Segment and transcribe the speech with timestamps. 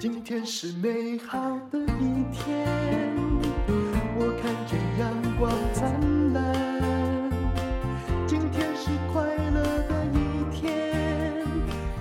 [0.00, 1.38] 今天是美好
[1.70, 2.66] 的一天，
[4.16, 7.30] 我看见阳光灿烂。
[8.26, 11.44] 今天是快乐的一天，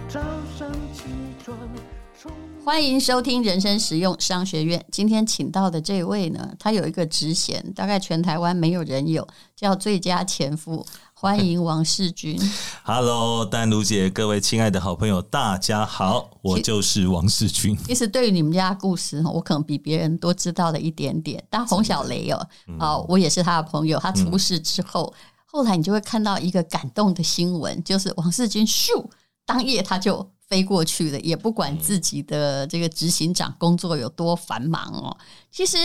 [0.07, 0.21] 早
[0.57, 1.03] 上起
[1.43, 1.57] 床。
[2.63, 4.85] 欢迎收听人生实用商学院。
[4.89, 9.27] 今天请到的这位呢，他有一个职衔，大概全台湾没有人有，
[9.57, 10.85] 叫最佳前夫。
[11.21, 12.39] 欢迎王世军。
[12.81, 17.77] Hello，丹如姐，各位亲爱的好朋友，大家好，我就是王世军。
[17.85, 21.43] 其实对于你们家的故事，我可能比别人多知道了一点点。
[21.49, 22.31] 但洪小雷
[22.79, 23.99] 哦，我也是他的朋友。
[23.99, 29.05] 他出事之后，嗯、后来你就会看到一个感动的新闻，就是王世军咻，
[29.45, 35.17] 当夜他就飞过去了，也不管自己的这个执行长工作有多繁忙哦。
[35.51, 35.77] 其实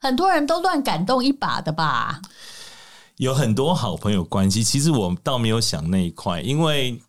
[0.00, 2.20] 很多人都乱感动一把的吧。
[3.16, 7.00] 有很多好朋友关系，其实我倒没有想那一块，因为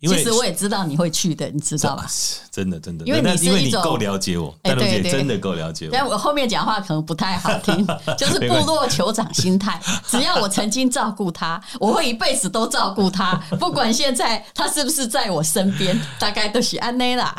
[0.00, 2.06] 因为其实我也知道你会去的，你知道吧？
[2.50, 5.90] 真的真的，因为你是因为你够了解我，淡如姐真的够了解我。
[5.92, 7.86] 但我后面讲话可能不太好听，
[8.18, 9.80] 就是 部落酋长心态。
[10.08, 17.34] 只要我曾经照顾他，我会一辈子都照顾他， 不管现在他是不是在我身边，大概都是安内啦。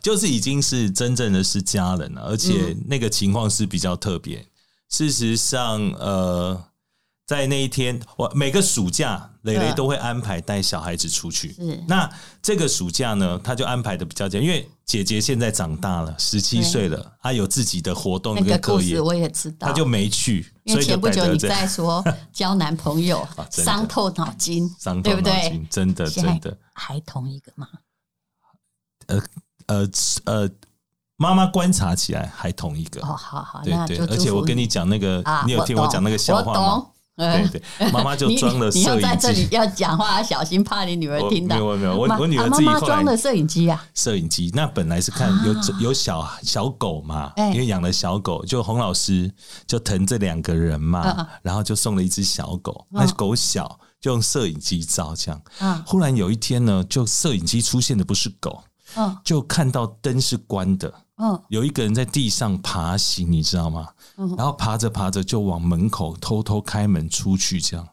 [0.00, 4.46] 就是已经是真正的是家人了，而且那个情况是比较特别。
[4.88, 6.67] 事实上，呃。
[7.28, 11.52] 在那一天，我每个暑假，蕾蕾都会安排带小孩子出去。
[11.52, 18.98] 是，那这个暑假呢，他就安排的比较紧，因为姐姐现在长大了，十七岁了，她有自己的活动跟课业。
[18.98, 20.50] 我也知道，她就没去。
[20.64, 25.66] 因为前不久你在说交男朋友， 伤透脑筋，伤透脑筋，对不对？
[25.68, 27.68] 真的真的，还同一个吗？
[29.08, 29.22] 呃
[29.66, 29.90] 呃
[30.24, 30.50] 呃，
[31.18, 33.02] 妈妈观察起来还同一个。
[33.02, 33.98] 哦，好好，对对。
[34.06, 36.86] 而且我跟你讲那个，你有听我讲那个笑话吗？
[37.50, 38.80] 对对，妈妈就装了摄影机。
[38.80, 41.56] 你要在这里要讲话小心，怕你女儿听到。
[41.56, 43.84] 没有没有，我我女儿自己装了摄影机啊。
[43.92, 45.52] 摄影机那本来是看有
[45.88, 49.28] 有小小狗嘛，因为养了小狗，就洪老师
[49.66, 52.86] 就疼这两个人嘛，然后就送了一只小狗。
[52.88, 55.42] 那狗小，就用摄影机照这样。
[55.84, 58.62] 忽然有一天呢，就摄影机出现的不是狗，
[59.24, 60.94] 就看到灯是关的。
[61.18, 63.88] 嗯，有一个人在地上爬行，你知道吗？
[64.36, 67.86] 然后爬着爬着就往门口偷偷开门出去，这样，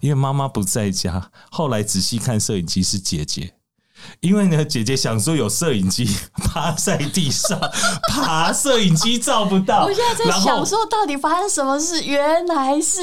[0.00, 1.30] 因为妈妈不在家。
[1.50, 3.54] 后来仔细看摄影机是姐姐，
[4.20, 6.08] 因为呢，姐姐想说有摄影机，
[6.44, 7.58] 趴在地上
[8.08, 9.84] 爬，摄影机照不到。
[9.84, 12.02] 我现在在想说，到底发生什么事？
[12.04, 13.00] 原来是……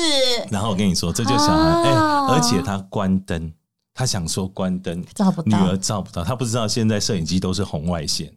[0.52, 3.52] 然后我跟你说，这就小孩，哎，而且他关灯，
[3.94, 8.34] 他想说关灯照不到，女儿照不到，他不知道现在摄影机都是红外线。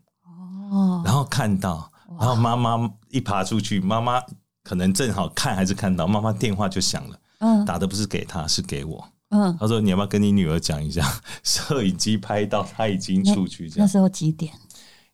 [0.73, 4.23] 哦，然后看到，然后妈妈一爬出去，妈妈
[4.65, 7.19] 可能正好看还是看到，妈妈电话就响了。
[7.41, 9.07] 嗯，打的不是给他，是给我。
[9.29, 11.07] 嗯，他说你要不要跟你女儿讲一下，
[11.45, 13.87] 摄影机拍到她已经出去这样。
[13.87, 14.53] 那时候几点？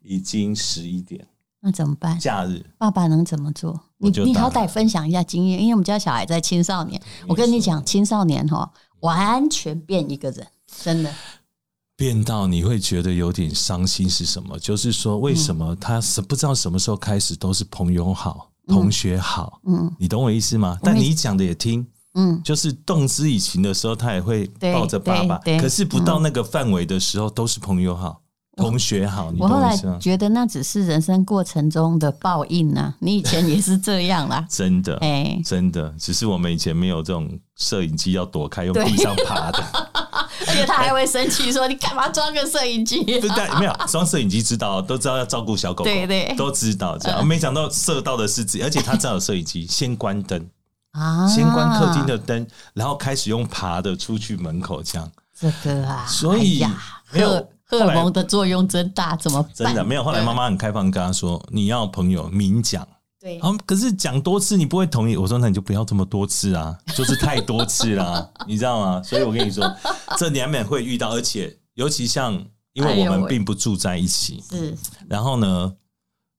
[0.01, 1.27] 已经十一点。
[1.61, 2.17] 那怎么办？
[2.21, 3.81] 假日，爸爸能怎么做？
[3.97, 7.01] 你你好歹分享一下经验，因为我们家小孩在青少年。
[7.27, 8.71] 我跟你讲，青少年哈，
[9.01, 10.47] 完全变一个人，
[10.85, 11.13] 真的。
[11.99, 14.57] 变到你会觉得有点伤心是什么？
[14.61, 19.61] 就是说，为什么他是不知道什么时候开始都是朋友好、同学好？
[19.67, 20.79] 嗯，你懂我意思吗？
[20.81, 25.39] 但你讲的也听，嗯，就是动之以情的时候，他也会抱着爸爸。
[25.61, 28.21] 可是不到那个范围的时候，都是朋友好。
[28.57, 32.93] 同学好，你我后来觉得那只是人生过程中的报应啊！
[32.99, 40.08] 你以前也是这样啦， 真的，哎，真的，只是我们以前没有这种摄影机要躲开用地上爬的，
[40.47, 47.27] 而且他还会生气说：“你干嘛装个摄影机？”对，没有装摄影机，知道都知道要照顾小狗狗，对对，都知道这样。
[47.27, 50.49] 没想到射到的是自己，而且他知道有摄影机，先关灯
[50.93, 55.11] 啊，先关客厅的灯，然后开始用爬的出去门口这样。
[55.39, 56.65] 这个啊，所以
[57.11, 57.49] 没有。
[57.71, 59.53] 荷尔蒙的作用真大，怎么办？
[59.55, 60.03] 真的没有。
[60.03, 62.89] 后来妈妈很开放，跟他说：“你要朋友明讲。”
[63.21, 65.17] 对，可是讲多次你不会同意。
[65.17, 69.65] 我说：“那你就不要这么多次啊，就是太多次了， 你知道吗？”所以我跟你说，
[70.17, 72.33] 这难免会遇到，而且尤其像，
[72.75, 74.77] 因为我们并不住在一起，是。
[75.09, 75.75] 然后呢，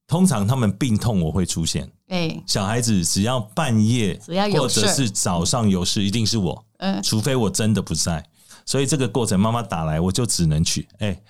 [0.06, 1.90] 通常他们病痛我会出现。
[2.08, 4.18] 哎，小孩子只要半夜，
[4.56, 6.64] 或者是早上有事，一定是我。
[6.78, 8.24] 嗯，除非我真的不在。
[8.64, 10.88] 所以这个过程，妈妈打来，我就只能去。
[11.00, 11.22] 哎、欸，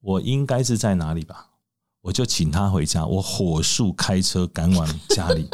[0.00, 1.46] 我应该是在哪里吧？
[2.04, 5.48] 我就请他回家，我火速开车赶往家里，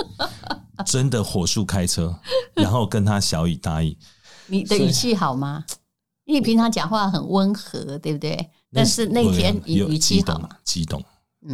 [0.84, 2.12] 真的火速开车，
[2.54, 3.96] 然后跟他小以答以。
[4.48, 5.64] 你的语气好吗？
[6.24, 8.50] 因为平常讲话很温和，对不对？
[8.72, 10.48] 但是那天语气好吗？
[10.64, 11.00] 激动，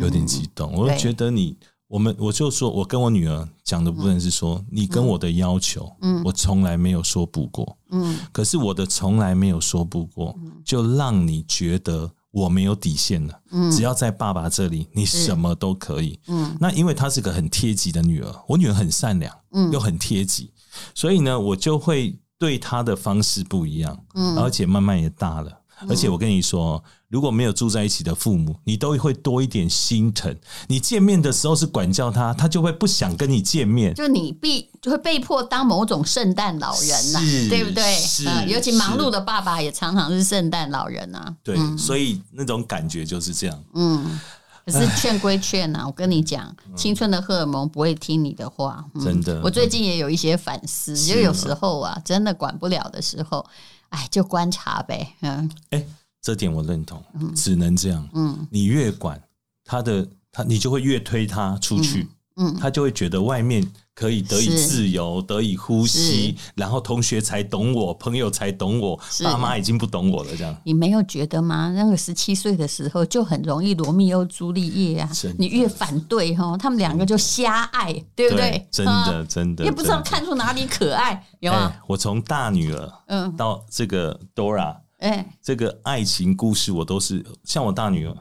[0.00, 0.72] 有点激动。
[0.72, 1.54] 我就觉得你。
[1.88, 13.40] 我们我就说，我跟我女儿讲的部分是说，你跟我的要求，嗯我从来没有说不过，嗯，可是我的从来没有说不过，就让你觉得我没有底线了。
[13.50, 16.20] 嗯，只要在爸爸这里，你什么都可以。
[16.26, 20.52] 嗯，那因为她是个很贴己的女儿，我女儿很善良，嗯，又很贴己，
[20.94, 23.98] 所以呢，我就会对她的方式不一样。
[24.14, 25.50] 嗯，而且慢慢也大了。
[25.88, 30.34] 而且我跟你说，如果没有住在一起的父母，你都会多一点心疼。
[30.66, 33.94] 你见面的时候是管教他，他就会不想跟你见面。
[33.94, 37.94] 就你必就会被迫当某种圣诞老人呐，对不对？
[37.96, 41.34] 是，尤其忙碌的爸爸也常常是圣诞老人啊。
[41.44, 43.64] 对，所以那种感觉就是这样。
[43.74, 44.20] 嗯，
[44.64, 48.84] 可是劝归劝呐，我跟你讲，青春的荷尔蒙不会听你的话。
[49.00, 53.46] 真的，我最近也有一些反思，就有时候啊，真的管不了的时候。
[53.90, 55.86] 哎，就观察呗，嗯，哎，
[56.26, 57.00] 这点我认同，
[57.36, 59.22] 只能这样，嗯，你越管
[59.64, 63.64] 他的，他你就会越推他出去，嗯，他就会觉得外面
[63.94, 70.52] 可以得以自由，得以呼吸，然后同学才懂我，朋友才懂我，爸妈已经不懂我了，这样。
[70.64, 71.72] 你没有觉得吗？
[71.76, 75.08] 那个十七岁的时候就很容易罗密欧朱丽叶啊，
[75.38, 78.66] 你越反对哈，他们两个就瞎爱，对不对？
[78.72, 81.72] 真的，真的，也不知道看出哪里可爱，有吗？
[81.86, 88.16] 我从大女儿，嗯，到这个 Dora，哎，这个爱情故事我都是像我大女儿。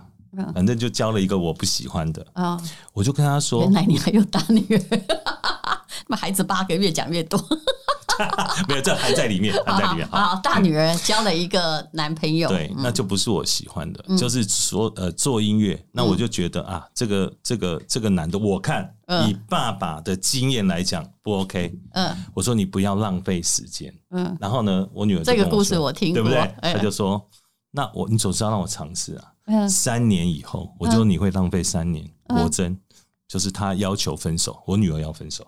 [0.53, 2.61] 反正就交了一个我不喜欢的，啊，
[2.91, 5.01] 我就跟他说，原来你还有大女儿，
[6.07, 7.39] 那孩子八个月讲越多，
[8.67, 10.07] 没有，这还在里面，还在里面。
[10.07, 18.93] 好，大女儿交了一个男朋友，对，那就不是我喜欢的，就是说呃做音乐，那我就觉得啊，这个这个这个男的，我看
[19.27, 26.73] 以爸爸的经验来讲不 OK，嗯，我说你不要浪费时间，嗯，然后呢，我女儿这个故事我听过，对不对？
[26.73, 27.29] 她就说，
[27.71, 29.31] 那我你总是要让我尝试啊。
[29.69, 32.03] 三年以后，我就说你会浪费三年。
[32.27, 32.75] 果真，
[33.27, 35.45] 就是他要求分手，我女儿要分手。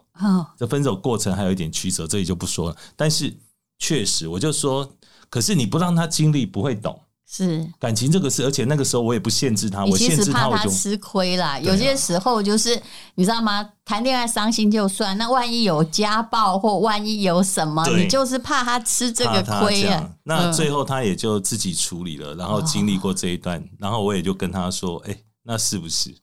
[0.57, 2.75] 这分手过程还有一点曲折，这里就不说了。
[2.95, 3.35] 但是
[3.77, 4.89] 确实，我就说，
[5.29, 6.99] 可是你不让他经历，不会懂。
[7.29, 11.59] 是感情这个事，而且那个时候我也不限制他，我限制他，我就吃亏啦。
[11.59, 12.81] 有些时候就是
[13.15, 13.69] 你知道吗？
[13.83, 20.09] 谈恋爱伤心就算，那万一有家暴或万一有什么，你就是怕他吃这个亏啊。
[20.23, 26.15] 那最后他也就自己处理了，然后经历过这一段，然后我也就跟他说：“哎，那是不是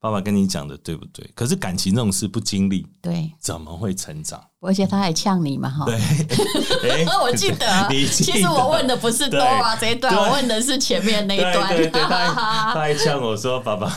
[0.00, 4.42] 爸爸跟你讲的对不对？”可是感情这种事不经历，对，怎么会成长？
[4.60, 5.84] 而且他还呛你嘛，哈。
[5.86, 11.68] 对， 我 记得，其实我问的不是 Dora 这一段，我问的是前面那一段。
[11.68, 13.92] 对对，他还呛我说：“爸爸，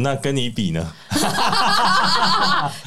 [0.00, 0.86] 那跟你比呢？”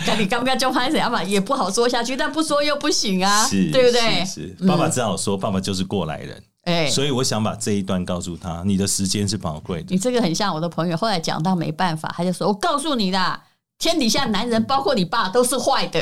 [0.06, 4.24] 看你刚刚就拍谁嘛，也不好说下去，但不说又不行啊，对不对？
[4.26, 6.42] 是，爸爸只好说，爸爸就是过来人。
[6.64, 9.88] 哎，所以我想把这一段告诉他，你的时间是宝贵的。
[9.90, 13.42] 你这个很像我的朋友，后来讲到没办法，他就说：“我告诉你的。”
[13.82, 16.00] 天底下男人，包括你爸，都是坏的。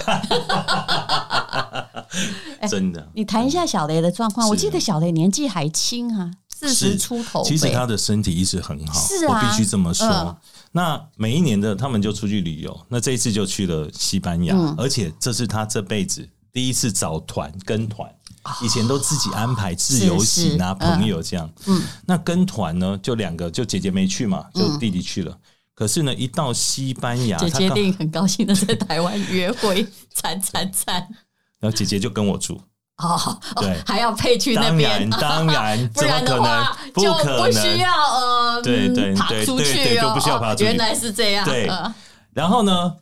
[2.69, 4.49] 真的，你谈一下小雷的状况。
[4.49, 7.41] 我记得小雷年纪还轻啊，四十出头。
[7.41, 10.37] 其实他的身体一直很好，是啊，我必须这么说。
[10.73, 18.13] 那每一年的他们就出去旅游，那这一次就去了西班牙，而且这是他这辈子第一次找团跟团，
[18.61, 21.49] 以前都自己安排自由行啊，朋友这样。
[21.67, 25.37] 嗯，那跟团呢，就两个，就姐姐没去嘛，就弟弟去了。
[25.73, 31.07] 可是呢，一到西班牙，姐姐一定很高兴的在台湾约会，惨惨惨。
[31.59, 32.61] 然后姐姐就跟我住，
[32.97, 40.63] 哦，对，还要配去那边，当然， 不然的话就不需要呃，对对爬出去就不需要爬出去。
[40.65, 41.69] 原来是这样，对。
[42.33, 42.93] 然后呢，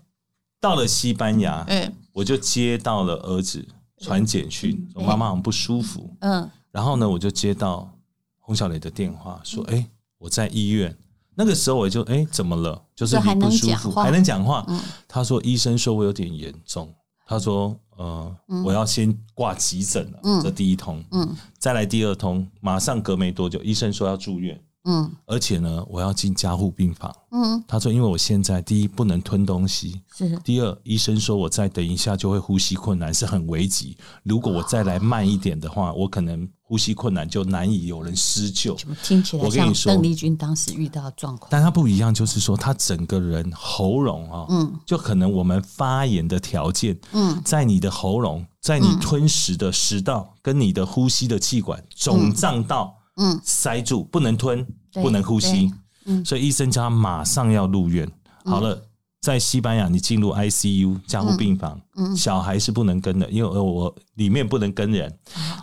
[0.59, 3.63] 到了西班牙，嗯，我就接到了儿子
[3.99, 7.91] 传简讯，我妈妈很不舒服，嗯，然后呢，我就接到
[8.39, 9.87] 洪小雷的电话，说，哎，
[10.17, 10.95] 我在医院。
[11.39, 12.81] 那个时候我就哎，怎么了？
[12.95, 14.65] 就是你不舒服，还能讲话。
[15.07, 16.91] 他说医生说我有点严重。
[17.27, 18.35] 他说呃，
[18.65, 20.41] 我要先挂急诊了。
[20.41, 24.59] 这第一通，嗯再来第二通，马上隔没多久，医生说要住院。
[24.89, 27.13] 嗯，而且呢，我要进加护病房。
[27.31, 30.37] 嗯，他说，因为我现在第一不能吞东西，是。
[30.45, 33.97] 第二，医生说我再等一下就会呼吸困难，是很危急。
[34.23, 38.77] 如果我再来慢一点的话，我可能呼吸困难就难以有人施救。
[39.03, 52.95] 听起来像邓丽君当时遇到的状况，但他不一样，就是说他整个人喉咙啊，嗯，就可能我们发炎的条件，嗯，在你的喉咙，在你吞食的食道跟你的呼吸的气管肿胀到。
[53.19, 54.63] 嗯，塞住不能吞，
[54.93, 55.73] 不能呼吸，
[56.05, 58.09] 嗯，所以医生叫他马上要入院。
[58.45, 58.81] 好了，
[59.21, 65.13] 在西班牙你进入 ICU 加护病房，嗯，小孩是不能跟的，因为我里面不能跟人。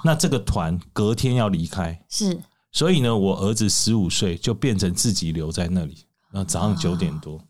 [0.03, 2.39] 那这个团隔天要离开，是，
[2.73, 6.05] 所以呢，我儿子十五岁就变成自己留在那里。
[6.31, 7.41] 然后早上九点多，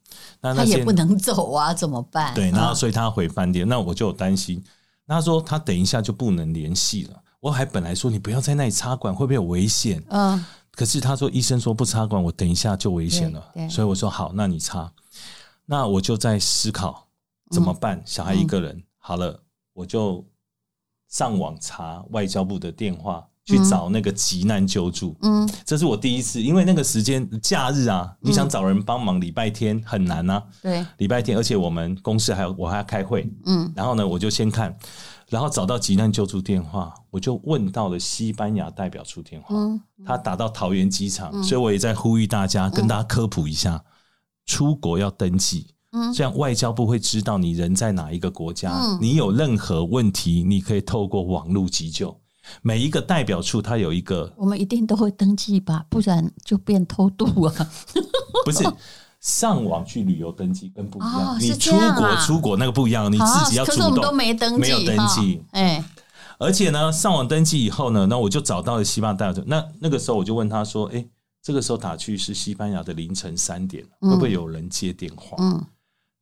[0.43, 2.35] 那他也不能走啊，怎么办？
[2.35, 4.63] 对，然后所以他回饭店，那我就有担心。
[5.07, 7.19] 他说他等一下就不能联系了。
[7.41, 10.05] 我还本来说你不要在那里插管，会不会有危险？
[10.11, 13.43] 嗯，可是他说医生说不插管，我等一下就危险了。
[13.69, 14.93] 所以我说好，那你插。
[15.67, 17.07] 那我就在思考
[17.51, 17.99] 怎么办。
[17.99, 19.41] 嗯、小孩一个人，好了，
[19.73, 20.25] 我就
[21.09, 23.27] 上网查外交部的电话。
[23.47, 34.75] 去找那个急难救助，嗯，这是我第一次，因为那个时间假日啊，嗯、你想找人帮忙，礼拜天很难啊，对，礼拜天，而且我们公司还有我还要开会，嗯，然后呢，我就先看，
[35.29, 43.85] 然后找到急难救助电话，我就问到了西班牙代表处电话，嗯，他打到桃园机场，嗯、所以我也在呼吁大家，跟大家科普一下，嗯、
[44.47, 52.17] 出国要登记，嗯，这样外交部会知道你人在哪一个国家，嗯、你有任何问题，你可以透过网络急救。
[52.61, 57.55] 每一个代表处，它有一个，我们一定都会登记吧，不然就变偷渡啊。
[58.45, 58.63] 不是
[59.25, 65.43] 上网去旅游登记跟不一样，哦、你出国出国那个不一样，你自己要主动，可是我们都没登记，没有登记。
[65.53, 65.85] 哎、哦，
[66.41, 69.43] 而且呢，上网登记以后呢，那我就找到了西班牙大使。
[69.47, 71.03] 那那个时候我就问他说：“哎，
[71.43, 75.65] 这个时候打去是西班牙的凌晨三点，会不会有人接电话？”嗯，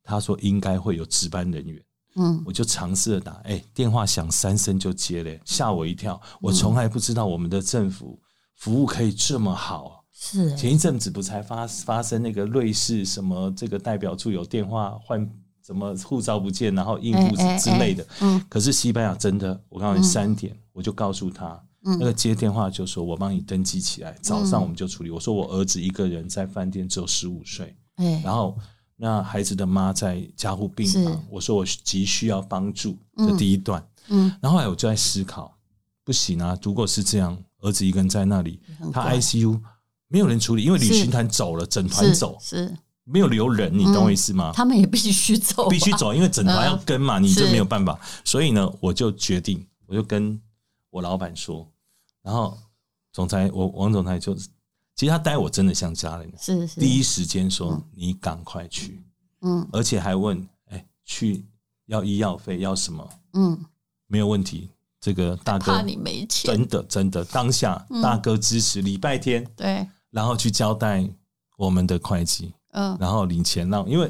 [0.05, 1.83] 他说应该会有值班人员。
[2.15, 6.21] 嗯，我就尝试着打，哎、欸，电话响三声就接了，吓我一跳。
[6.39, 8.17] 我从来不知道我们的政府
[8.55, 10.02] 服务可以这么好。
[10.13, 15.29] 是、欸，前一阵子不才发发生那个瑞士什么这个代表处有电话换
[15.65, 18.05] 什么护照不见，然后应付之类的。
[18.47, 25.09] 可是西班牙真的，我告诉你三点，嗯、我就告诉他，那个接电话就说我帮你登记起来，早上我们就处理。
[25.09, 28.57] 我说我儿子一个人在饭店只有十五岁，欸、然后。
[28.95, 32.95] 那孩子的妈在加护病房，我说我急需要帮助。
[33.17, 33.83] 这第一段，
[34.39, 35.57] 然后后来我就在思考，
[36.05, 38.61] 不行啊，如果是这样，儿子一个人在那里，
[38.93, 39.59] 他 ICU
[40.13, 44.51] 没有人处理，因为旅行团走了，整团走是，是没有留人，你懂我意思吗？
[44.53, 47.99] 他们也必须走，必须走，因为整团要跟嘛，你就没有办法。
[48.23, 50.39] 所以呢，我就决定，我就跟
[50.91, 51.67] 我老板说，
[52.21, 52.55] 然后
[53.11, 54.37] 总裁，我王总裁就。
[54.95, 56.79] 其实他待我真的像家人，是是。
[56.79, 59.03] 第一时间说你赶快去，
[59.41, 61.43] 嗯，而且还问，哎，去
[61.87, 63.09] 要医药费要什么？
[63.33, 63.59] 嗯，
[64.05, 64.69] 没有问题。
[65.01, 68.81] 这个大哥，怕你没钱，真的真的，当下大哥支持。
[68.83, 71.05] 礼拜天对，然后去交代
[71.57, 74.09] 我们的会计，嗯，然后领钱让，因为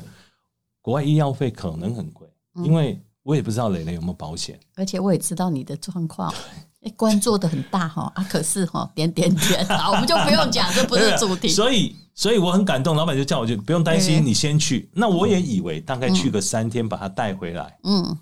[0.81, 2.27] 国外医药费可能很贵，
[2.63, 6.31] 因为我也不知道蕾蕾有没有保险，而且我也知道你的状况。
[6.83, 11.48] 哎官做的很大哈啊，可是哈点点点 啊，我们就不用讲，这不是主题。
[11.55, 14.89] 所以，所以我很感动，老板就叫我就不用担心，你先去。
[14.93, 17.79] 那我也以为大概去个三天，把他带回来。
[17.83, 18.17] 嗯，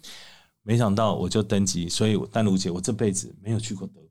[0.61, 1.89] 没想到我就登机。
[1.89, 3.99] 所以，丹如姐，我这辈子没有去过德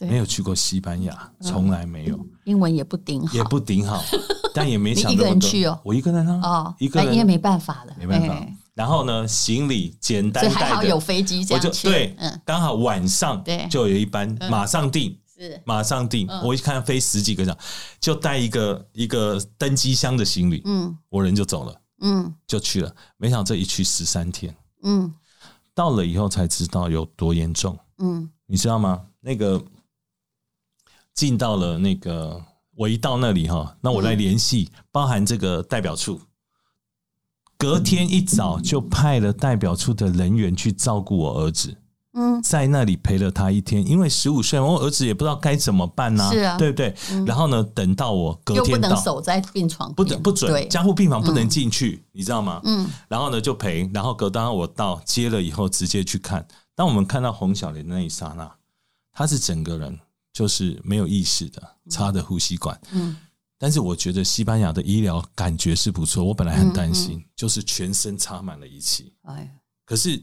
[0.00, 2.18] 没有去过西班牙，从来没有。
[2.44, 4.02] 英文也不顶好，也不顶好，
[4.52, 7.12] 但也没想到一个人去哦，我一个人啊，哦，一个人。
[7.12, 8.46] 因为没办法了，没办法。
[8.74, 11.88] 然后呢，行李简单带的，还好有飞机这样去。
[11.88, 15.58] 对，嗯，刚好晚上就有一班，马上订，是。
[15.64, 16.28] 马上订。
[16.44, 17.58] 我一看飞十几个小时，
[17.98, 22.94] 就带一个一个登机箱的行李，嗯，我人就走了，嗯，就去了。
[23.16, 25.10] 没想到这一去十三天，嗯，
[25.74, 29.00] 到了以后才知道有多严重，嗯，你知道吗？
[29.20, 29.58] 那个
[31.16, 32.40] 进到了那个，
[32.76, 36.20] 我一到那里哈，那我来联系，包含这个代表处。
[37.58, 41.74] 隔天一早就派了代表处的人员去照顾我儿子，
[42.12, 46.94] 嗯，在那里陪了他一天，因为十五岁，我儿子也不知道该怎么办呢，是啊，对不对？
[47.26, 52.60] 然后呢，等到我隔天到，不能守在病床，不准不准，加护病房不能进去，你知道吗？
[52.64, 56.46] 嗯，然后呢就陪，然后隔当我到接了以后，直接去看。
[56.74, 58.52] 当我们看到洪小莲的那一刹那，
[59.14, 59.98] 他是整个人
[60.36, 63.16] 就是没有意识的，插着呼吸管，嗯。
[63.56, 69.14] 但是我觉得西班牙的医疗感觉是不错，我本来很担心，嗯嗯、就是全身插满了仪器。
[69.22, 70.22] 哎，可是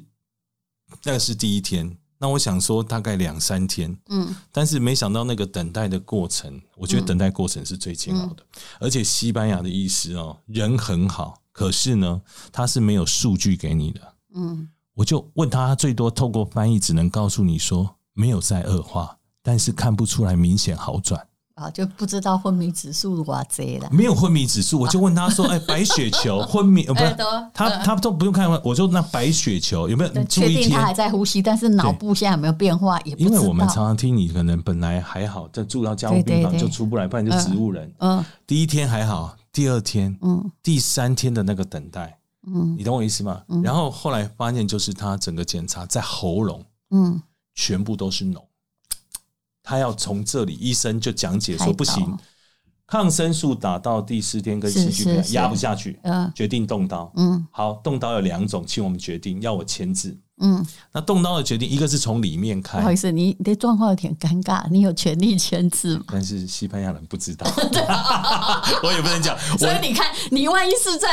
[1.03, 8.43] 那个是第一天，那我想说大概两三天，嗯，但是没想到那个等待的过程，我觉得等待过程是最煎熬的。
[8.43, 14.13] 嗯、而且西班牙的医师哦，人很好，可是呢，他是没有数据给你的。
[14.35, 21.23] 嗯，我就问他，他最多透过翻译只能告诉你说没有在恶化，但是看不出来明显好转。
[21.55, 23.39] 啊，就不知道昏迷指数多少
[23.79, 23.89] 了。
[23.91, 27.15] 没有昏迷指数，我就问他说：“哎，白血球昏迷呃不是？
[27.53, 30.23] 他他都不用看，我就那白血球有没有？
[30.23, 32.99] 确定他还在呼吸，但是脑部现在有没有变化？
[33.01, 37.93] 也因为我们常常听你可能本来还好，在住到加护病房就出不来，不然就植物人。
[37.99, 43.43] 嗯，第一天还好，第二天，嗯，第三天的那个等待，嗯，你懂我意思吗？
[43.63, 47.21] 然后后来发现就是他整个检查在喉咙，嗯，
[47.53, 48.41] 全部都是脓。
[49.63, 52.15] 他要从这里，医生就讲解说不行，
[52.85, 57.11] 抗生素打到第四天跟细菌压不下去，嗯，决定动刀。
[57.15, 60.15] 嗯，好，动刀有两种，请我们决定要我签字。
[60.41, 62.79] 嗯，那动刀的决定，一个是从里面开。
[62.79, 66.03] 不好意思，你你的状况有点尴尬，你有权利签字吗？
[66.11, 67.49] 但是西班牙人不知道，
[68.83, 69.37] 我也不能讲。
[69.57, 71.07] 所以你看，你万一是在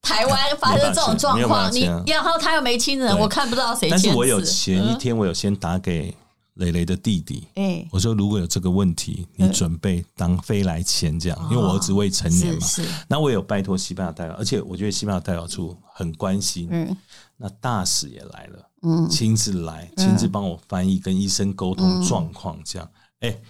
[0.00, 4.04] 台湾发生这种状况，你然后他又没亲人，我看不到谁签字。
[4.04, 6.14] 但是我有前一天，我有先打给。
[6.56, 12.66] 蕾蕾的弟弟，欸、我说如果有这个问题，你准备当飞来钱这样，嗯、因为我儿子未成年嘛。
[12.66, 16.68] 是那我有拜托西班牙代表，而且我觉得西班牙代表处很关心。
[16.70, 16.96] 嗯，
[17.36, 22.90] 那大使也来了，嗯，亲自来，亲自帮我翻译，跟医生沟通状况这样。
[23.20, 23.42] 哎、嗯欸，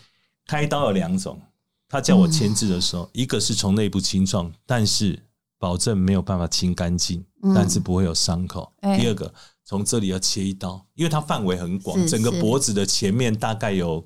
[0.47, 1.41] 开刀有两种，
[1.89, 5.25] 他叫我签字的时候，嗯、一个是从内部清创，但是
[5.59, 8.73] 保证没有办法清干净，嗯、但是不会有伤口。
[8.83, 9.33] 欸、第二个。
[9.69, 14.01] 从这里要切一刀，因为它范围很广，整个脖子的前面大概有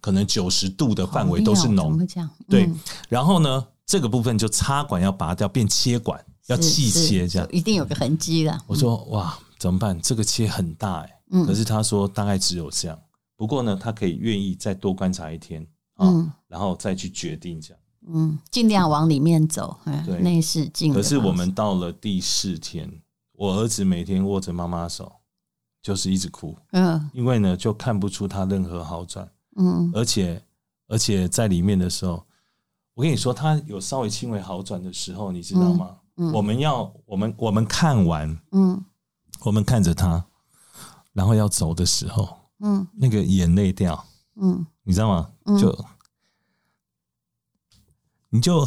[0.00, 1.96] 可能九十度的范围都是脓。
[1.96, 2.68] 嗯、对，
[3.08, 8.60] 然后呢，这个部分就插管要拔掉，变切管，要气切这样，一定有个痕迹的。
[8.66, 9.96] 我说哇，怎么办？
[10.00, 12.98] 这个切很大哎、欸，嗯、可是他说大概只有这样。
[13.36, 17.80] 不过呢，他可以愿意再多观察一天啊，嗯、然后再去决定这样。
[18.06, 20.92] 嗯，尽量往里面走，对，内视镜。
[20.92, 22.90] 可是我们到了第四天。
[23.36, 25.10] 我儿子每天握着妈妈手，
[25.82, 30.40] 就是一直哭，嗯，因为呢，就看不出他任何好转，嗯，而且
[30.86, 32.24] 而且在里面的时候，
[32.94, 35.96] 我跟你说，他有稍微轻微好转的时候，你知道吗？
[36.16, 38.80] 嗯，我们要我们我们看完，嗯，
[39.40, 40.24] 我们看着他，
[41.12, 42.28] 然后要走的时候，
[42.60, 44.06] 嗯，那个眼泪掉，
[44.36, 45.28] 嗯，你知道吗？
[45.58, 45.76] 就
[48.34, 48.66] 你就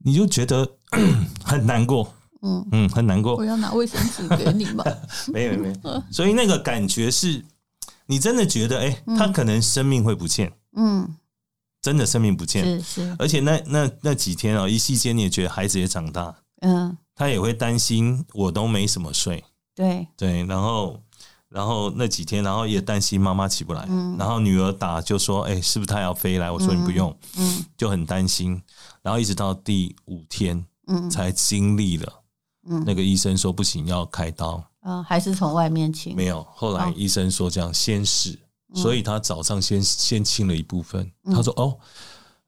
[0.00, 0.68] 你就觉得
[1.44, 2.12] 很难过。
[2.42, 3.36] 嗯嗯，很难过。
[3.36, 4.84] 我要拿卫生纸给你吗？
[5.32, 7.42] 没有没有，所以那个感觉是，
[8.06, 10.52] 你真的觉得，哎、欸，他可能生命会不见。
[10.76, 11.08] 嗯，
[11.80, 12.64] 真的生命不见。
[12.64, 13.16] 是是。
[13.18, 16.34] 而且那那那几天哦，一夕间你也觉得孩子也长大。
[16.60, 16.98] 嗯。
[17.14, 19.44] 他也会担心，我都没什么睡。
[19.76, 21.00] 对对，然后
[21.54, 23.86] 然后那几天，然后也担心妈妈起不来。
[23.88, 24.16] 嗯。
[24.18, 26.50] 然后女儿打就说，哎、欸，是不是她要飞来？
[26.50, 27.16] 我说你不用。
[27.36, 27.64] 嗯。
[27.76, 28.60] 就很担心，
[29.02, 32.12] 然后一直到第五天，嗯，才经历了。
[32.68, 34.60] 嗯，那个医生说不行，要开刀。
[34.82, 36.16] 嗯，还是从外面清？
[36.16, 38.36] 没有，后来医生说这样先试，
[38.70, 41.08] 哦、所以他早上先先清了一部分。
[41.24, 41.78] 嗯、他说：“哦，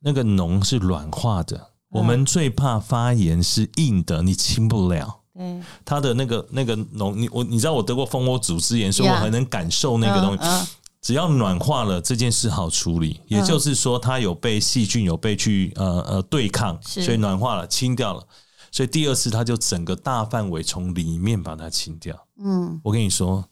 [0.00, 10.38] 那个脓是软化的，嗯、我们最怕发炎是硬的，你清不了。”对，他的那个那个脓，你我你知道我得过蜂窝组织炎，所以我很能感受那个东西。
[10.42, 10.66] 嗯嗯、
[11.02, 13.20] 只要暖化了，这件事好处理。
[13.26, 18.26] 也就是说，它有被细菌有被去呃呃对抗，所以暖化了，清掉了。
[18.72, 22.16] 所以第二次它就整个大范围从里面把它清掉。
[22.42, 23.44] 嗯，我跟你说，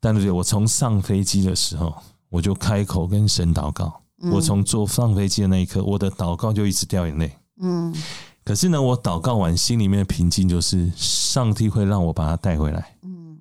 [0.00, 1.94] 但是我从上飞机的时候，
[2.28, 4.00] 我就开口跟神祷告。
[4.30, 7.36] 我从坐上飞机的那一刻，我的祷告就一直掉眼泪。
[7.60, 7.92] 嗯，
[8.44, 12.96] 可是呢，我祷告完，心里面的平静就是上帝会让我把它带回来。
[13.02, 13.38] 嗯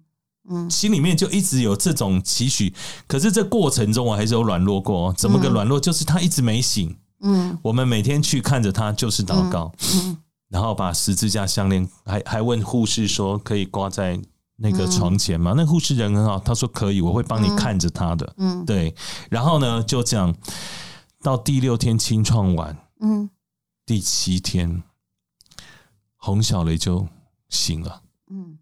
[0.49, 2.73] 嗯，心里面就一直有这种期许。
[3.07, 5.13] 可是这过程中我还是有软弱过。
[5.13, 5.79] 怎么个软弱？
[5.79, 6.95] 就是他一直没醒。
[7.21, 9.71] 嗯，我们每天去看着他，就是祷告。
[9.95, 10.17] 嗯。
[10.49, 14.19] 然后把十字架项链还还问护士说可以挂在
[14.57, 15.53] 那个床前吗？
[15.53, 18.33] 嗯、那护士人很好，他说可以，我会帮你看着他的。
[18.37, 18.93] 嗯，对。
[19.29, 20.35] 然后呢，就这样
[21.23, 23.29] 到第六天清创完，嗯，
[23.85, 24.83] 第七天
[26.21, 27.05] 洪小雷就
[27.49, 28.01] 醒了。
[28.29, 28.57] 嗯，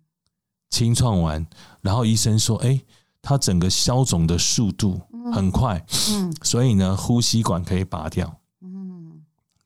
[0.71, 1.45] 清创完，
[1.81, 2.81] 然后医生说，哎，
[3.21, 4.99] 他整个消肿的速度
[5.31, 8.35] 很快，嗯，所以呢，呼吸管可以拔掉。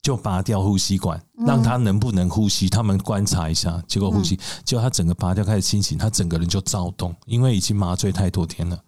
[0.01, 2.67] 就拔掉呼吸管，让他能不能呼吸？
[2.67, 8.83] 他们观察一下，结果呼吸，结果他整个拔掉开始清醒，他整个人就躁动，因为已经麻醉太多天了，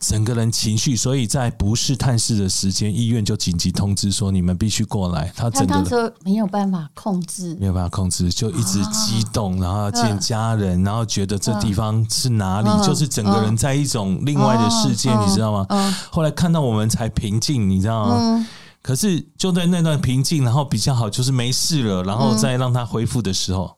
[0.00, 5.30] 整个人情绪，所以在不是探视的时间，医院就紧急通知说你们必须过来。
[5.36, 15.66] 他整个人说没有办法控制，没有办法控制，就一直激动，然后要见家人，然后觉得这地方是哪里，就是整个人在一种另外的世界，你知道吗？
[16.10, 18.46] 后来看到我们才平静，你知道吗？
[18.82, 23.76] 可是就在那段平静，然后比较好，就是没事了，然后再让他恢复的时候，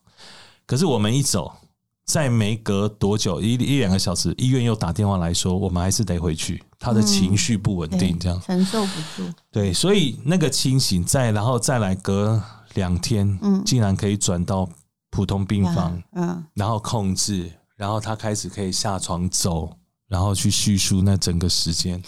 [0.64, 1.52] 可是我们一走，
[2.04, 9.32] 再没隔多久，一一两个小时，医院又打电话来说，我们还是得回去，他的情绪不稳定，这样承受不住。
[9.50, 12.42] 对，所以那个清醒再然后再来隔
[12.74, 14.68] 两天，嗯，竟然可以转到
[15.10, 19.70] 普通病房，嗯，然后控制，然后他开始可以下床走，
[20.08, 22.02] 然后去叙述那整个时间。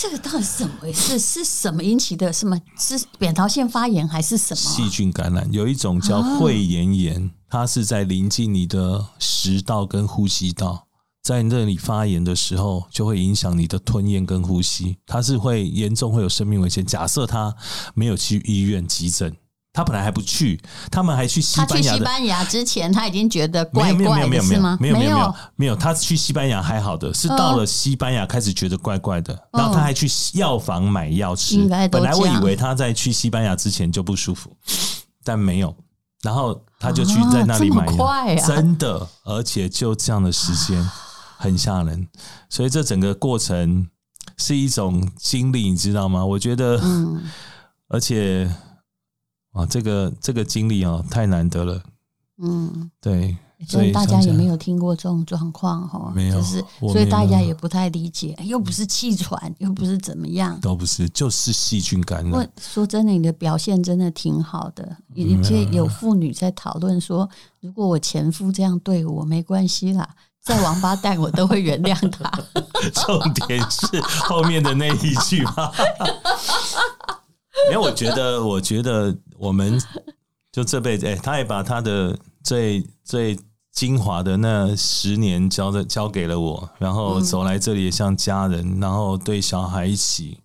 [0.00, 1.18] 这个到底是怎么回事？
[1.18, 2.32] 是什么引起的？
[2.32, 5.52] 什么是扁桃腺发炎还是什么细菌感染？
[5.52, 10.86] 有一种叫会炎炎，它是在临近你的食道跟呼吸道，
[11.20, 16.86] 在那里发炎的时候，就会影响你的吞咽跟呼吸，它是会严重会有生命危险。
[16.86, 17.52] 假设他
[17.94, 19.36] 没有去医院急诊。
[19.78, 20.60] 他本来还不去，
[20.90, 21.68] 他们还去西班牙。
[21.68, 24.76] 他去西班牙之前，他已经觉得怪怪的，是吗？
[24.80, 31.64] 没有没有没有没有，他去西班牙还好的，是到了西班牙开始觉得怪怪的，然后他还去药房买药吃。
[31.92, 34.50] 本来我以为他在去西班牙之前就不舒服，
[35.22, 35.72] 但没有，
[36.22, 40.84] 然后他就去在那里买药，真的，而且就这样的时间
[41.38, 42.04] 很吓人，
[42.50, 43.86] 所以这整个过程
[44.38, 46.26] 是一种经历，你知道吗？
[46.26, 46.82] 我觉得，
[47.86, 48.50] 而且。
[49.58, 51.82] 啊，这个这个经历啊，太难得了。
[52.40, 62.48] 嗯，对，所以大家也没有听过这种状况哈，没有，就是所以大家也不太理解，又不是气喘，又不是怎么样，都不是，就是细菌感染。
[62.60, 67.28] 说真的，你的表现真的挺好的，而且有妇女在讨论说，
[67.60, 70.08] 如果我前夫这样对我，没关系啦，
[70.40, 72.30] 再王八蛋我都会原谅他。
[72.94, 75.72] 重点是后面的那一句话。
[77.72, 79.80] 因为我觉得，我觉得我们
[80.52, 83.38] 就这辈子，哎，他也把他的最最
[83.72, 90.38] 精华的那十年交的交给了我，然后走来这里也像家人，然后对小孩一起。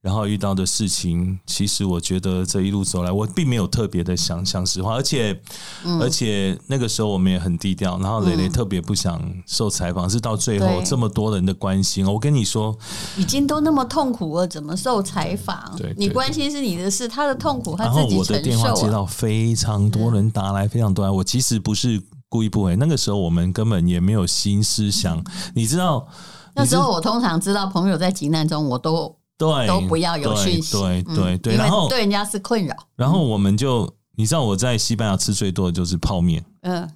[0.00, 5.38] 然后遇到的事情，其实我觉得这一路走来，我并没有特别的想讲实话，而且，
[5.84, 7.98] 嗯、而且那个时候我们也很低调。
[7.98, 12.78] 然后蕾蕾特别不想受采访，嗯、是到最后这么多人的关心，我跟你说，
[13.16, 15.76] 已经都那么痛苦了，怎么受采访？
[15.96, 18.14] 你关心是你的事，他的痛苦他自己承受。
[18.14, 21.10] 然后我的电话接到非常多人打来，非常多。
[21.12, 25.20] 我其实不是故意不回，那个时候我们根本也没有心思想，
[25.54, 26.06] 你知道，
[26.54, 29.17] 那时候我通常知道朋友在急难中，我都。
[29.38, 32.76] 对，都不要有讯息，对对对，然后对人家是困扰。
[32.96, 36.90] 然后我们就，你知道我在西班牙吃最多的就是泡面，嗯，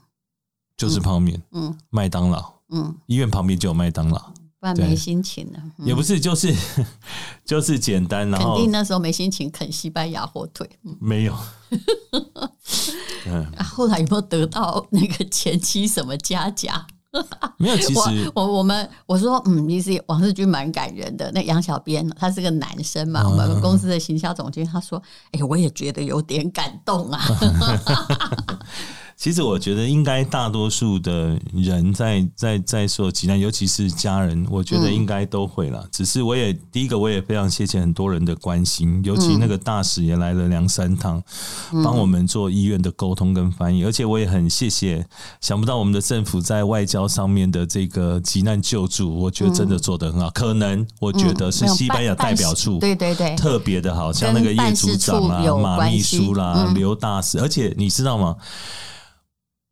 [0.76, 4.18] 就是泡面，嗯，麦当劳，嗯，医院旁边就有麦当劳，
[4.58, 5.62] 不然没心情了。
[5.78, 6.52] 也不是，就是
[7.46, 10.68] 就是简单，然后肯定那时候没心情啃西班牙火腿，
[11.00, 11.36] 没有。
[13.24, 16.84] 嗯，后来有没有得到那个前妻什么嘉奖？
[17.58, 21.30] 没有，其实我我，我们我说嗯，其实王世军蛮感人的。
[21.32, 24.98] 那杨小编他是个男生嘛，我们公司的行销总监他说，
[25.32, 27.20] 哎、欸，我也觉得有点感动啊。
[29.22, 35.78] 其实我觉得，应该大多数的人在在在受急难，尤其是家人，我觉得应该都会了。
[35.84, 41.22] 嗯、只是我也第一个，我也非常谢谢很多人的关心，尤其那个大使也来了两三趟，
[41.70, 43.84] 帮、嗯、我们做医院的沟通跟翻译。
[43.84, 45.06] 而且我也很谢谢，
[45.40, 50.26] 想不到我们的政府在外交上面的这个急难救助，我觉得真的做得很好。
[50.30, 58.34] 嗯、可能我觉得是西班牙代表处，对对对，特别的好，像那个叶组长啊、马秘书啦、刘、嗯、大使，而且你知道吗？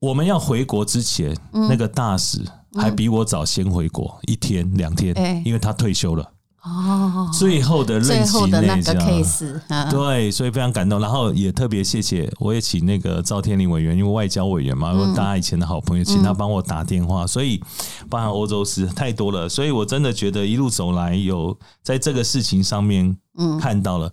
[0.00, 2.42] 我们要回国之前，嗯、那个大使
[2.74, 6.32] 还比我早先回国、嗯、一天两天，欸、因为他退休了。
[6.62, 9.60] 哦，最后的任期那个 case，
[9.90, 11.00] 对，所以非常感动。
[11.00, 17.24] 然后也特别谢谢，我也请那个赵天林委员，因为外交委员嘛，嗯、大家以前的好朋友，请他帮我打电话。
[17.24, 17.62] 嗯、所以
[18.10, 24.08] 包含欧洲事太多了，所以我真的觉得一路走来，有在这个事情上面，嗯，看到了。
[24.08, 24.12] 嗯、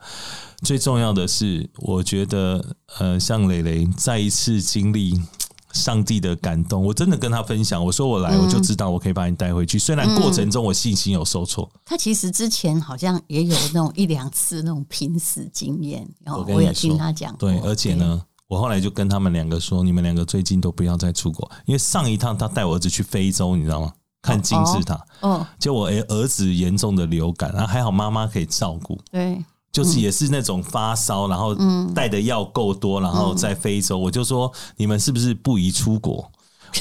[0.64, 2.64] 最重要的是，我觉得
[3.00, 5.22] 呃，像蕾蕾再一次经历。
[5.78, 7.84] 上帝的感动，我真的跟他分享。
[7.84, 9.78] 我说我来，我就知道我可以把你带回去。
[9.78, 16.08] 虽然过程中我信心有受挫，他其实之前好像也有那种一两次那种濒死经验。
[16.24, 23.94] 然后我也听他讲，对，而且呢，我后来就跟他们两个说，你们两个最近都不要再出国，因为上一趟他带我儿子去非洲，你知道吗？
[24.22, 29.42] 看金字塔，嗯，就我儿子严重的流感，然后还好妈妈可以照顾，对。
[29.78, 31.56] 就是也是那种发烧，然后
[31.94, 36.32] 带的药够多，然后在非洲，我就说你们是不是不宜出国？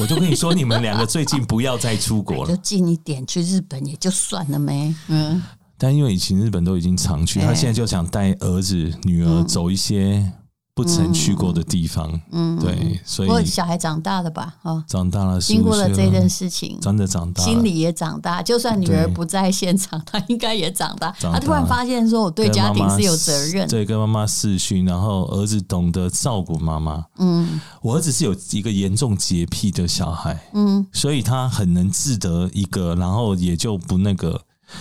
[0.00, 4.94] 我就跟你说，你们两个最近不要再出国了，就近一点去日本也就算了没。
[5.08, 5.42] 嗯，
[5.76, 10.32] 但因为以前日本都已经常去，他现在就想带儿子女儿走一些。
[10.76, 14.56] 不曾去过的地方，嗯，对，所以小孩长大了吧？
[14.60, 18.42] 哦，长大了，经过了这件事情，真的长大，心里也长大。
[18.42, 21.10] 就算女儿不在现场，她应该也长大。
[21.18, 23.66] 她突然发现说，我对家庭是有责任。
[23.66, 27.02] 对，跟妈妈视讯，然后儿子懂得照顾妈妈。
[27.16, 34.38] 嗯，我儿子是有一个严重洁癖的小孩，嗯，所以他很能自得一个，然后也就不那个。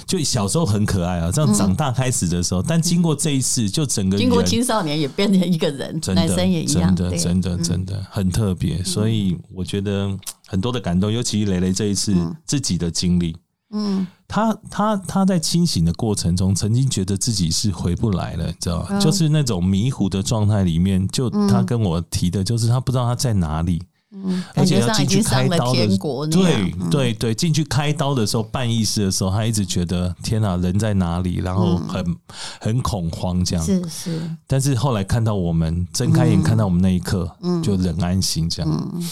[0.07, 8.77] 就小时候很可爱啊，这样长大开始的时候，嗯、但经过这一次，就整个经过青少年也变成一个人，男生也一样，真的真的真的很特别。
[8.77, 10.17] 嗯、所以我觉得
[10.47, 13.35] 很多的感动，尤其蕾蕾这一次自己的经历，
[13.71, 18.87] 嗯，他他他在清醒的过程中，曾经觉得自己是回不来了，你知道吧？
[18.91, 23.81] 嗯、就是那种迷糊的状态里面，就他跟我提的，就是他不知道他在哪里。
[24.23, 25.85] 嗯，而且要进去开刀的，
[26.29, 31.35] 对对对，进去开刀的时候办仪式的时候，他一直觉得天哪，人在哪里？
[31.35, 32.17] 然后很、嗯、
[32.61, 33.65] 很恐慌这样。
[33.65, 34.35] 是是。
[34.47, 38.71] 但是后来看到我们睁开眼看到我们那一刻，嗯，就人安心这样。
[38.71, 39.09] 嗯，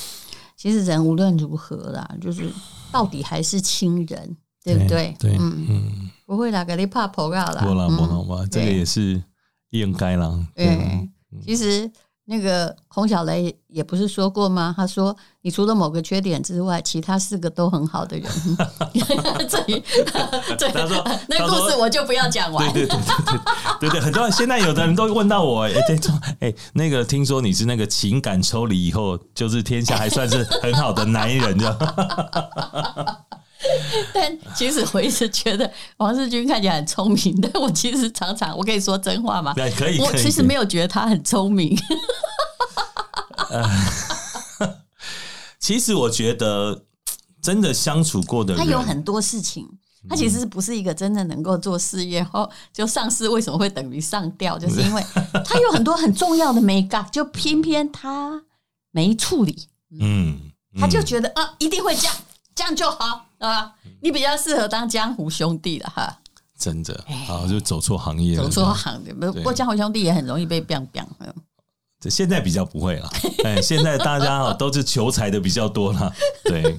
[0.55, 2.49] 其实人无论如何啦，就是
[2.89, 5.13] 到底还是亲人，对不对？
[5.19, 9.21] 对，嗯嗯，不会啦，给你怕婆啦，不啦不啦吧，这个也是
[9.71, 10.39] 应该啦。
[10.55, 11.09] 对，
[11.45, 11.91] 其实。
[12.25, 14.73] 那个洪小雷也不是说过吗？
[14.77, 18.31] 他说：“你除了某个缺点之外，其他四个都很好的人。”
[19.49, 19.83] 这里，
[20.73, 31.77] 他说：“那故事我就不要讲完。”对对对对对对对，很多人现在有的人都问到我，哎，这种哎，那个听说你是那个情感抽离以后，就是天下还算是很好的男人，这样。
[34.13, 39.53] 但其实我一直觉得王世军看起来很聪明，但我其实常常，我可以说真话吗？
[39.53, 39.99] 对，可以。
[39.99, 41.77] 我其实没有觉得他很聪明。
[43.49, 43.63] 呃，
[45.59, 46.83] 其实我觉得
[47.41, 49.67] 真的相处过的人，他有很多事情，
[50.09, 54.57] 他其实不是一个真的能够做事业后就上市，为什么会等于上吊？
[54.57, 55.03] 就是因为
[55.45, 58.43] 他有很多很重要的没干，就偏偏他
[58.91, 59.67] 没处理。
[59.99, 60.39] 嗯，
[60.79, 62.15] 他就觉得啊，一定会这样。
[62.55, 63.73] 这样就好啊！
[64.01, 66.19] 你比较适合当江湖兄弟了哈。
[66.57, 66.93] 真的
[67.27, 69.13] 啊，就走错行业了，走错行业。
[69.13, 71.05] 不过江湖兄弟也很容易被 biang biang。
[71.99, 73.09] 这现在比较不会了，
[73.43, 76.13] 哎，现在大家都是求财的比较多了，
[76.45, 76.77] 对。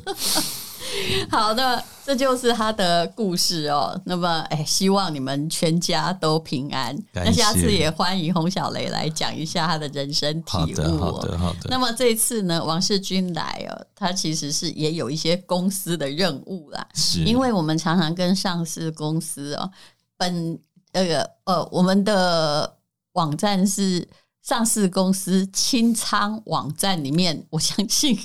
[1.30, 4.00] 好的，这就是他的故事哦。
[4.04, 6.96] 那么，哎，希望你们全家都平安。
[7.12, 10.98] 那下次也欢迎洪小雷来讲一下他的人生体悟。
[10.98, 11.60] 好的，好的，好的。
[11.70, 16.86] 那么这次呢，王世军来哦，他其实是也有一些公司的任务啦。
[16.94, 19.70] 是，因为我们常常跟上市公司哦，
[20.16, 20.58] 本
[20.92, 22.76] 那个呃，我们的
[23.12, 24.06] 网站是
[24.42, 28.18] 上市公司清仓网站里面，我相信。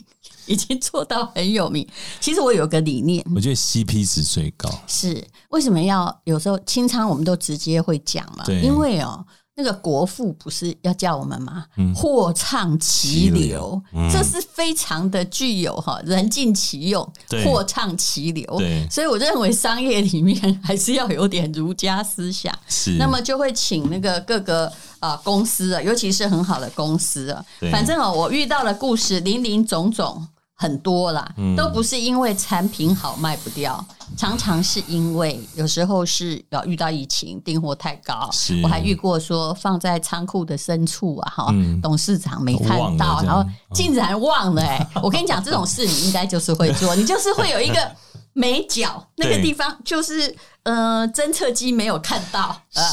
[0.50, 1.88] 已经做到很有名。
[2.20, 4.70] 其实我有个理念，我觉得 CP 值最高。
[4.88, 7.08] 是为什么要有时候清仓？
[7.08, 8.44] 我们都直接会讲嘛。
[8.46, 11.66] 对，因为哦，那个国父不是要叫我们吗？
[11.96, 13.82] 货畅其流，
[14.12, 17.14] 这是非常的具有哈人尽其用，
[17.46, 18.46] 货畅其流。
[18.58, 22.58] 对，所以我认为商业里面还是要有点儒家思想。
[22.68, 30.28] 是，那么就会请那个各个啊公司啊，尤其是很好的公司啊，反正哦，我遇到的故事林林总总。
[30.62, 33.84] 很多啦，都不是因为产品好卖不掉，
[34.17, 38.30] 常常是因为有时候是要遇到疫情订货太高。
[38.62, 43.41] 我还遇过说放在仓库的深处啊，哈，董事长没看到，然后
[43.74, 44.62] 竟然忘了。
[44.62, 47.91] 哎，我跟你讲，这种事你应该就是会做，你就是会有一个
[48.34, 52.63] 美角那个地方，就是呃侦测机没有看到。
[52.76, 52.84] 呃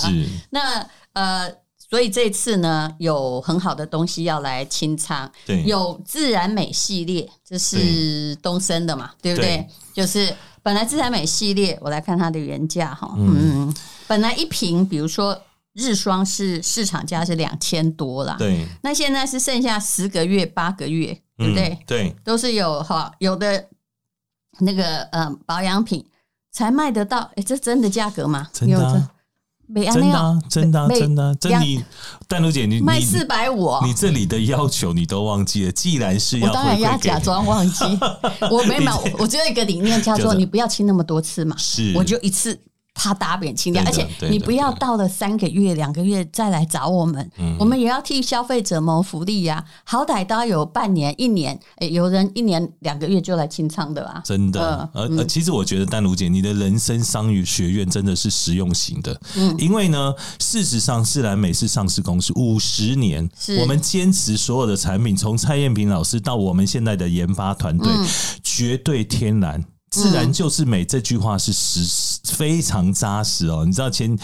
[0.51, 1.66] 那呃。
[1.89, 9.57] 所以这次呢，有很好的东西要来清仓，对，有自然美系列，这是东升的嘛，对，对不对？
[9.57, 13.73] 对，就是本来自然美系列，我来看它的原价哈，嗯，
[14.09, 15.41] 本来一瓶，比如说
[15.75, 21.69] 日霜是市场价是两千多啦，对，那现在是剩下十个月、八个月，对不对？
[21.69, 23.69] 嗯、对，都是有哈，有的
[24.59, 26.05] 那个呃保养品
[26.51, 28.49] 才卖得到，哎，这真的价格吗？
[28.53, 29.11] 真的、啊。
[29.75, 31.85] 真的、啊，真的、啊，真的、啊，真你
[32.29, 35.73] 丹如姐，你卖四百五，你这里的要求你都忘记了。
[35.73, 37.85] 既然是要，我当然要假装忘记。
[38.51, 41.57] 我没买， 我只有一个理念，叫做你不要清那么多次嘛。
[41.59, 42.59] 是，我就一次。
[42.97, 49.63] 他打扁清掉，而且你不要到了三个月、两个月再来找我们，我们也要替消费者谋福利呀。
[49.85, 54.23] 好歹都要有半年、一年，哎，有人一年、两个月就来清仓的啊。
[54.25, 59.21] 真的，呃呃，其实我觉得丹如姐，你的人生商业学院真的是实用型的。
[59.37, 63.29] 嗯，因为呢，事实上，自然美是上市公司五十年，
[63.61, 67.93] 我们坚持所有的产品，从蔡艳萍老师到我们现在的研发团队，
[68.43, 69.63] 绝对天然。
[69.97, 73.65] 自然就是美，这句话是实非常扎实哦。
[73.65, 74.15] 你知道前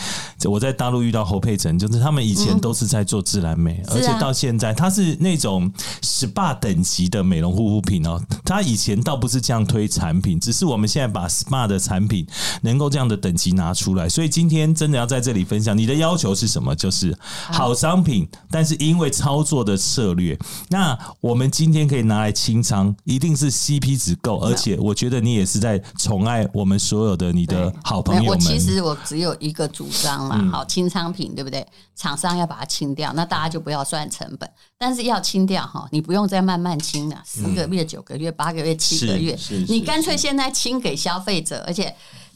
[0.44, 8.22] 我在大陆遇到侯佩岑，就是他们以前都是在做自然美，而且到现在他是那种 SPA 等级的美容护肤品哦。
[8.44, 12.26] 他以前倒不是这样推产品，只是我们现在把 SPA 的产品
[12.60, 14.06] 能够这样的等级拿出来。
[14.06, 16.76] 所以今天真的要在这里分享，你的要求是什么？
[16.76, 25.61] 就是好商品，但是因为操作的策略，那我们今天可以拿来清仓，一定是 CP 值够，而且我觉得你也是。
[25.62, 28.30] 在宠爱我们所有的你的好朋友们。
[28.30, 31.64] 我其实我只有一个主张嘛，好清仓品对不对？
[31.94, 34.50] 厂商要把它清掉，那大家就不要算成本。
[34.76, 41.94] 但是要清掉哈，你不用再慢慢清了，十个月、九个月、八个月、七个月，你干脆现在清给消费者，而且。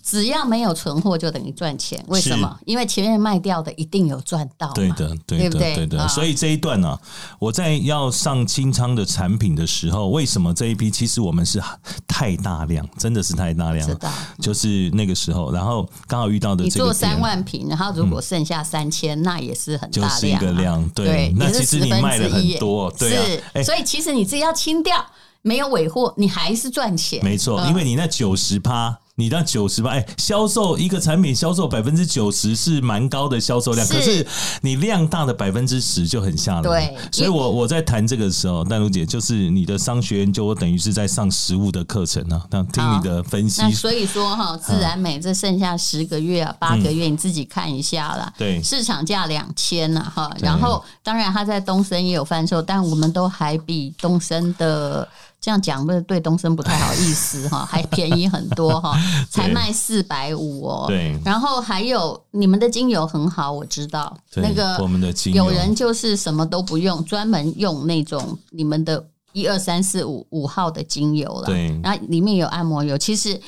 [0.09, 2.01] 只要没有存货，就等于赚钱。
[2.07, 2.57] 为什么？
[2.64, 4.73] 因为前面卖掉的一定有赚到。
[4.73, 6.01] 对的，对的，对，的。
[6.01, 7.01] 啊、所以这一段呢、啊，
[7.40, 11.61] 我在要上清仓的产品的时候，为什么这一批其实我们是
[12.07, 13.99] 太大量，真的是太大量。
[14.40, 16.85] 就是那个时候，然后刚好遇到的这个。
[16.85, 20.14] 你做三万瓶，然后如果剩下三千、嗯，那也是很大量、啊。
[20.14, 21.07] 就是一个量，对。
[21.07, 23.25] 对那其实你卖了很多，对、啊。
[23.25, 23.64] 是、欸。
[23.64, 25.05] 所以其实你自己要清掉，
[25.42, 27.25] 没有尾货，你还是赚钱。
[27.25, 28.97] 没错，因为你那九十趴。
[29.19, 34.27] 你到九十吧，哎，销售一个产品销售百分之九十是蛮高的销售量，可是
[34.61, 36.63] 你量大的百分之十就很吓人。
[36.65, 43.63] 对，所以我我在谈这个时候，丹如姐就是你的商学院，就我等于是在上实物的课程啊，那听你的分析。
[43.63, 48.31] 那所以说哈，自然美这剩下十个月啊，八个月，你自己看一下啦。
[48.37, 55.09] 对，市场价两千呐哈，然后当然它在东森也有贩售，但我们都还比东森的。
[55.47, 58.99] 这样讲不是对东升不太好意思哈， 还便宜很多哈，
[59.31, 60.87] 才卖四百五哦。
[60.89, 71.47] 对，然后还有你们的精油很好，我知道那个我们的精油有人就是什么都不用，专门用那种你们的一二三四五五号的精油了。
[71.47, 73.41] 对，然后里面有按摩油，其实。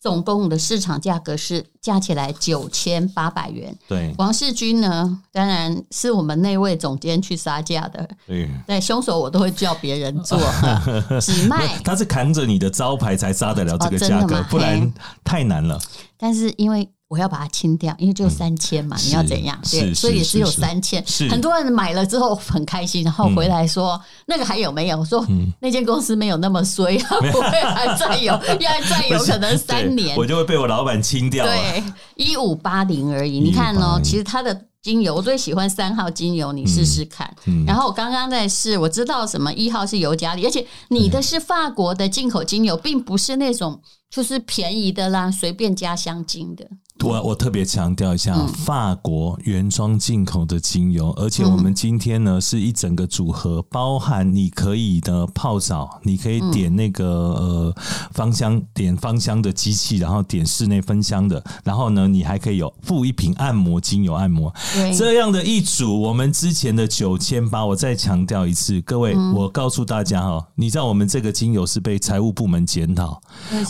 [0.00, 3.76] 总共的市场价格是加起来九千八百元。
[3.88, 8.08] 对，王世军呢，当然是我们那位总监去杀价的。
[8.26, 10.38] 对，对，凶手我都会叫别人做，
[11.20, 11.78] 只卖。
[11.84, 14.92] 他是扛着你的招牌才杀得了这个价格，哦，不然
[15.24, 15.80] 太难了。
[16.16, 16.88] 但是因为。
[17.08, 19.58] 我要把它清掉，因为就三千嘛，你要怎样？
[19.70, 21.02] 对，所以也只有三千。
[21.30, 24.98] 很多人买了之后很开心，然后回来说、嗯、那个还有没有？
[24.98, 26.98] 我说、嗯、那间公司没有那么衰，
[27.32, 31.46] 不会还再有， 要再有可能三年，我就会被我老板清掉。
[31.46, 31.82] 对，
[32.16, 33.40] 一五八零而已。
[33.40, 37.26] 你看哦，其实它的精油我最喜欢三号精油，你试试看。
[37.46, 46.68] 嗯嗯、然后我刚刚在试，我知道什么一号是尤加利，而且你的是法国的进口精油，并不是那种就是便宜的啦，随便加香精的。
[47.04, 48.34] 我我特别强调一下，
[48.64, 57.74] 法国原装进口的精油，而且我们今天呢是一整个组合，包含你可以的泡澡，你可以点那个呃
[58.12, 64.52] 芳香点芳香的机器，然后点室内芬香的，然后呢你还可以有附一瓶按摩精油按摩，
[64.96, 73.20] 这样的一组，我们之前的九千八，我再强调一次，各位，我告诉大家哈，你知道我们这个精油是被财务部门检讨，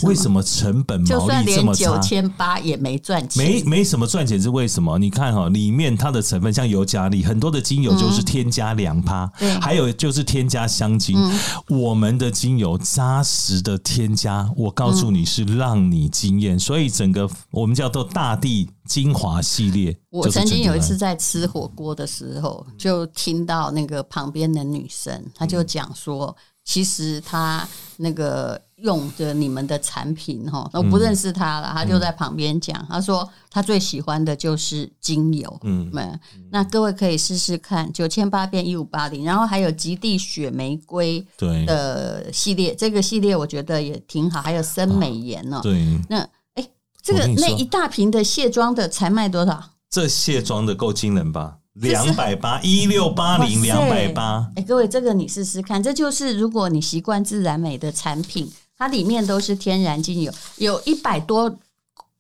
[0.02, 0.42] 为什么？
[0.48, 1.84] 成本毛利这么差？
[1.84, 3.17] 九千八也没赚。
[3.36, 4.98] 没没什么赚钱是为什么？
[4.98, 11.16] 你看哈，里面它的成分像尤加利，很多的精油就是添加两趴，嗯，还有就是添加香精。
[11.18, 16.58] 嗯、我们的精油扎实的添加，我告诉你是让你惊艳，嗯。
[16.58, 19.96] 所以整个我们叫做大地精华系列。
[20.10, 26.36] 我曾经有一次在吃火锅的时候，就听到那个旁边的女生，她就讲说。
[26.68, 35.90] 其实他那个用的你们的产品哈，我不认识他了，他就在旁边讲，他说他最喜欢的就是精油，嗯，
[36.50, 41.26] 那各位可以试试看，九千八变一五八零，然后还有极地雪玫瑰
[41.66, 46.18] 的系列，这个系列我觉得也挺好，还有森美颜呢，对，那
[46.52, 46.68] 哎，
[47.02, 49.70] 这个那一大瓶的卸妆的才卖多少？
[49.88, 51.56] 这卸妆的够惊人吧？
[51.80, 61.56] 两百八一六八零两百八，哎，各位，这个你试试看，这就是如果你习惯自然美的产品，它里面都是天然精油，有一百多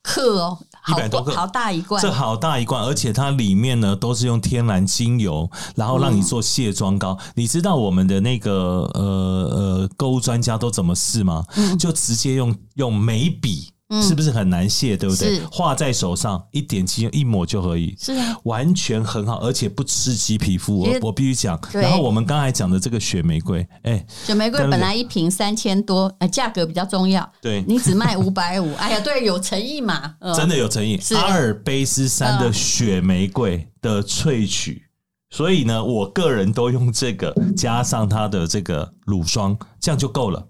[0.02, 7.18] 克哦，一百多克，好大一罐，这好大一罐，而且它里面呢都是用天然精油，然后让你做卸妆膏。
[7.20, 11.44] 嗯、你知道我们的那个呃呃购物专家都怎么试吗？
[11.56, 13.70] 嗯、就直接用用眉笔。
[14.02, 15.40] 是不是很难卸，对不对？
[15.50, 20.80] 画在手上，一点精油一抹就可以，是啊，完全很好，而且不刺激皮肤。
[20.80, 21.58] 我我必须讲。
[21.72, 27.26] 然后我们刚才讲的这个雪玫瑰，哎，雪玫瑰本来一瓶三千多，哎，价格比较重要。
[27.40, 31.00] 对，你只卖五百五， 哎呀，对，有诚意嘛，真的有诚意。
[31.14, 34.82] 阿尔卑斯山的雪玫瑰的萃取，
[35.30, 40.46] 所以呢，我个人都用这个，加上它的这个乳霜，这样就够了。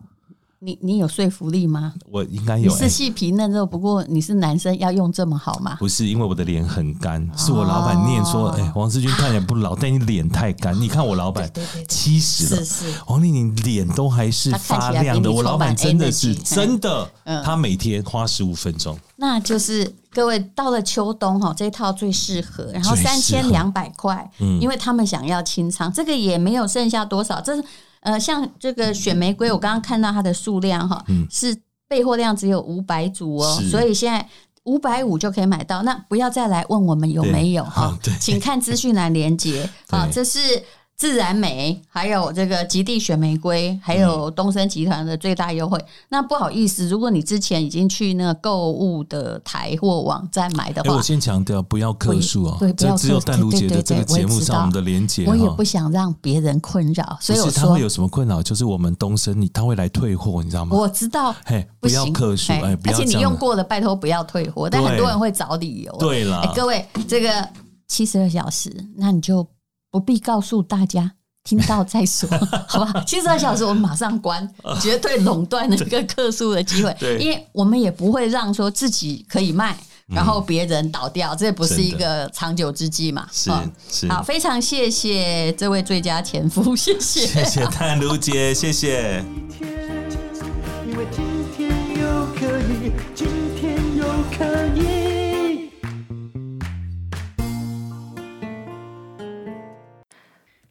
[0.60, 1.94] 你你有说服力吗？
[2.10, 2.68] 我应该有。
[2.76, 5.76] 是细皮嫩肉，不过你是男生，要用这么好吗？
[5.78, 10.76] 不是，因为我的脸很干，是我老板念说，哎、哦欸，王世军看起来不老，但你脸太干。
[10.80, 11.48] 你看我老板
[11.86, 15.30] 七十了，是是，王丽你脸都还是发亮的。
[15.30, 17.08] 我老板真的是真的，
[17.44, 18.98] 他每天花十五分钟。
[19.14, 22.68] 那就是各位到了秋冬哈，这一套最适合。
[22.72, 27.62] 然后三千两百块，嗯，因为他们想要清仓，这个也没有剩下多少，这是。
[28.00, 31.56] 呃，像这个雪玫瑰，我刚刚看到它的数量哈，是
[31.88, 34.26] 备货量只有五百组哦，所以现在
[34.64, 35.82] 五百五就可以买到。
[35.82, 39.68] 那不要再来问我们有没有哈，请看资讯栏连接。
[39.88, 40.62] 好，这是
[40.98, 45.78] 自然美，还有这个极地雪玫瑰，还有东森集团的最大优惠。
[45.78, 60.76] 嗯、那不好意思，如果你之前已经去那个购物的台或网站买的话，欸、我先强调不要客诉啊，对，不要只有淡如姐的这个节目上我们的连接，我也不想让别人困扰，所以我说他会有什么困扰，就是我们东森你他会来退货，你知道吗？
[60.76, 65.96] 我知道，嘿，不要客诉，哎，而且你用过的，拜托不要退货，但很多人会找理由。
[66.00, 67.48] 对了、欸，各位，这个
[67.86, 69.46] 七十二小时，那你就。
[69.90, 71.12] 不必告诉大家，
[71.44, 72.28] 听到再说，
[72.68, 73.02] 好吧？
[73.06, 74.48] 七十二小时我们马上关，
[74.80, 76.94] 绝对垄断那个客诉的机会。
[77.18, 79.76] 因为我们也不会让说自己可以卖，
[80.06, 83.26] 然后别人倒掉，这不是一个长久之计嘛？
[83.32, 83.50] 是
[83.90, 84.08] 是。
[84.08, 89.24] 好，非常谢谢这位最佳前夫，谢谢，谢谢淡如姐，谢谢。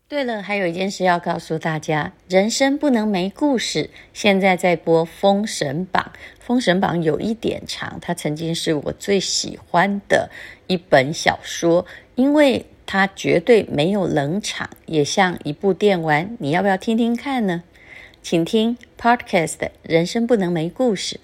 [0.10, 3.90] 对了，还有一件事要告诉大家：人生不能没故事。
[4.14, 10.30] 现在在播《封神榜》，《封神榜》有一点长，它曾经是我最喜欢的
[10.68, 11.86] 一本小说，
[12.16, 16.38] 因为它绝对没有冷场，也像一部电玩。
[16.40, 17.64] 你要不要听听看呢？
[18.22, 21.20] 请听 Podcast《人生不能没故事》。